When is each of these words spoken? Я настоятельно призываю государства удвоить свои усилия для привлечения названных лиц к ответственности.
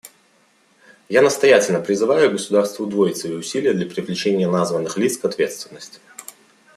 Я 1.09 1.21
настоятельно 1.21 1.79
призываю 1.79 2.31
государства 2.31 2.81
удвоить 2.85 3.17
свои 3.17 3.33
усилия 3.35 3.73
для 3.73 3.85
привлечения 3.85 4.47
названных 4.47 4.97
лиц 4.97 5.15
к 5.15 5.25
ответственности. 5.25 5.99